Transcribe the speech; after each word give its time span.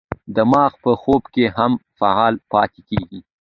دماغ 0.35 0.71
په 0.83 0.91
خوب 1.01 1.21
کې 1.33 1.45
هم 1.57 1.71
فعال 1.99 2.35
پاتې 2.51 2.81
کېږي. 2.89 3.19